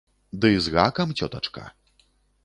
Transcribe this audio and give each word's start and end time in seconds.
Ды 0.43 0.49
з 0.67 0.71
гакам, 0.75 1.13
цётачка. 1.19 1.67